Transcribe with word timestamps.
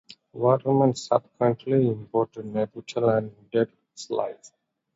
Waterman 0.33 0.95
subsequently 0.95 1.87
imported 1.89 2.45
Nembutal 2.45 3.19
and 3.19 3.35
ended 3.37 3.71
his 3.95 4.09
life. 4.09 4.49